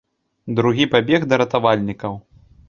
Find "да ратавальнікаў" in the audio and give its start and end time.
1.35-2.19